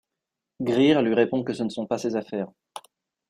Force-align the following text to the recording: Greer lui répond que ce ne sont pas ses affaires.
Greer 0.63 1.03
lui 1.03 1.13
répond 1.13 1.43
que 1.43 1.53
ce 1.53 1.61
ne 1.61 1.69
sont 1.69 1.85
pas 1.85 1.99
ses 1.99 2.15
affaires. 2.15 2.49